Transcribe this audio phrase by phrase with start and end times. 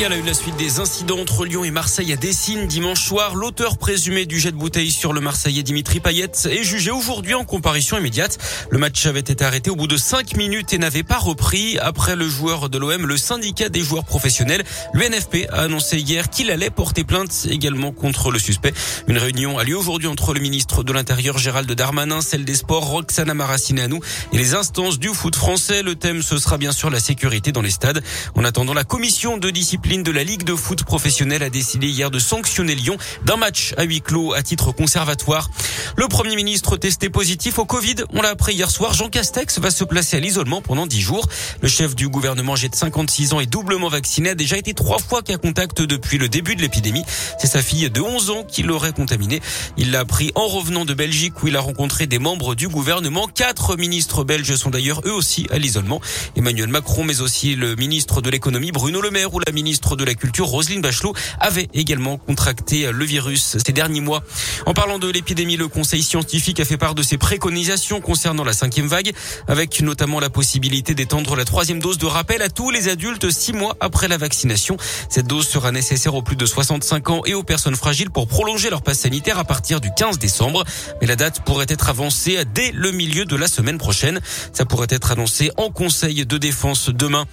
[0.00, 3.04] Et à la une, la suite des incidents entre Lyon et Marseille à Dessine dimanche
[3.04, 3.34] soir.
[3.34, 7.44] L'auteur présumé du jet de bouteille sur le Marseillais Dimitri Payet est jugé aujourd'hui en
[7.44, 8.38] comparution immédiate.
[8.70, 11.76] Le match avait été arrêté au bout de cinq minutes et n'avait pas repris.
[11.78, 14.64] Après le joueur de l'OM, le syndicat des joueurs professionnels,
[14.94, 18.72] l'UNFP, a annoncé hier qu'il allait porter plainte également contre le suspect.
[19.06, 22.86] Une réunion a lieu aujourd'hui entre le ministre de l'Intérieur Gérald Darmanin, celle des Sports
[22.86, 24.00] Roxana Maracineanu
[24.32, 25.82] et les instances du foot français.
[25.82, 28.02] Le thème, ce sera bien sûr la sécurité dans les stades.
[28.34, 32.12] En attendant, la commission de discipline de la Ligue de foot professionnelle a décidé hier
[32.12, 35.50] de sanctionner Lyon d'un match à huis clos à titre conservatoire.
[35.96, 39.72] Le Premier ministre testé positif au Covid, on l'a appris hier soir, Jean Castex va
[39.72, 41.26] se placer à l'isolement pendant 10 jours.
[41.60, 45.00] Le chef du gouvernement âgé de 56 ans et doublement vacciné a déjà été trois
[45.00, 47.02] fois cas contact depuis le début de l'épidémie.
[47.40, 49.40] C'est sa fille de 11 ans qui l'aurait contaminé.
[49.76, 53.26] Il l'a appris en revenant de Belgique où il a rencontré des membres du gouvernement.
[53.26, 56.00] Quatre ministres belges sont d'ailleurs eux aussi à l'isolement.
[56.36, 60.04] Emmanuel Macron mais aussi le ministre de l'économie Bruno Le Maire ou la ministre de
[60.04, 64.22] la Culture, Roselyne Bachelot, avait également contracté le virus ces derniers mois.
[64.66, 68.52] En parlant de l'épidémie, le Conseil scientifique a fait part de ses préconisations concernant la
[68.52, 69.12] cinquième vague,
[69.48, 73.52] avec notamment la possibilité d'étendre la troisième dose de rappel à tous les adultes six
[73.52, 74.76] mois après la vaccination.
[75.08, 78.70] Cette dose sera nécessaire aux plus de 65 ans et aux personnes fragiles pour prolonger
[78.70, 80.64] leur passe sanitaire à partir du 15 décembre.
[81.00, 84.20] Mais la date pourrait être avancée dès le milieu de la semaine prochaine.
[84.52, 87.24] Ça pourrait être annoncé en Conseil de défense demain.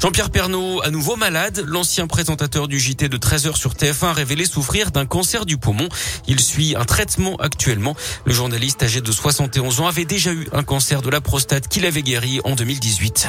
[0.00, 4.44] Jean-Pierre Pernaud, à nouveau malade, l'ancien présentateur du JT de 13h sur TF1 a révélé
[4.44, 5.88] souffrir d'un cancer du poumon.
[6.28, 7.96] Il suit un traitement actuellement.
[8.24, 11.84] Le journaliste âgé de 71 ans avait déjà eu un cancer de la prostate qu'il
[11.84, 13.26] avait guéri en 2018.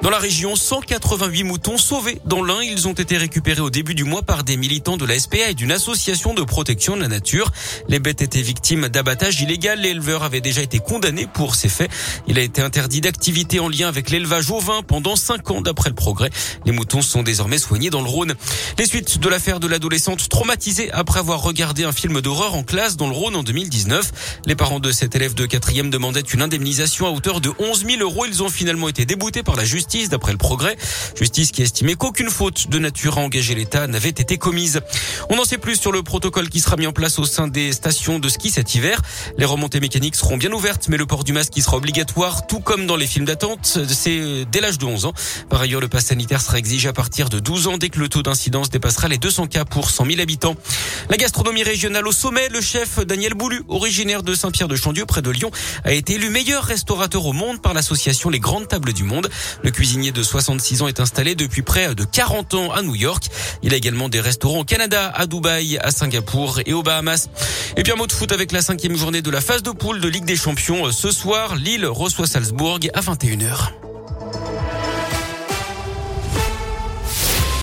[0.00, 2.62] Dans la région, 188 moutons sauvés dans l'Ain.
[2.62, 5.54] Ils ont été récupérés au début du mois par des militants de la SPA et
[5.54, 7.50] d'une association de protection de la nature.
[7.88, 9.80] Les bêtes étaient victimes d'abattage illégal.
[9.80, 11.90] L'éleveur avait déjà été condamné pour ces faits.
[12.28, 15.90] Il a été interdit d'activité en lien avec l'élevage au vin pendant cinq ans d'après
[15.90, 16.30] le progrès.
[16.64, 18.36] Les moutons sont désormais soignés dans le Rhône.
[18.78, 22.96] Les suites de l'affaire de l'adolescente traumatisée après avoir regardé un film d'horreur en classe
[22.96, 24.40] dans le Rhône en 2019.
[24.46, 28.00] Les parents de cet élève de quatrième demandaient une indemnisation à hauteur de 11 000
[28.00, 28.26] euros.
[28.26, 30.76] Ils ont finalement été déboutés par la justice d'après le progrès.
[31.16, 34.80] Justice qui estimait qu'aucune faute de nature à engager l'État n'avait été commise.
[35.30, 37.72] On en sait plus sur le protocole qui sera mis en place au sein des
[37.72, 39.00] stations de ski cet hiver.
[39.38, 42.86] Les remontées mécaniques seront bien ouvertes, mais le port du masque sera obligatoire, tout comme
[42.86, 45.14] dans les films d'attente, c'est dès l'âge de 11 ans.
[45.48, 48.10] Par ailleurs, le pass sanitaire sera exigé à partir de 12 ans dès que le
[48.10, 50.54] taux d'incidence dépassera les 200 cas pour 100 000 habitants.
[51.08, 55.50] La gastronomie régionale au sommet, le chef Daniel Boulu, originaire de Saint-Pierre-de-Chandieu près de Lyon,
[55.84, 59.30] a été élu meilleur restaurateur au monde par l'association Les Grandes Tables du Monde.
[59.78, 63.28] Cuisinier de 66 ans est installé depuis près de 40 ans à New York.
[63.62, 67.28] Il a également des restaurants au Canada, à Dubaï, à Singapour et aux Bahamas.
[67.76, 70.00] Et puis un mot de foot avec la cinquième journée de la phase de poule
[70.00, 70.90] de Ligue des Champions.
[70.90, 73.87] Ce soir, Lille reçoit Salzbourg à 21h.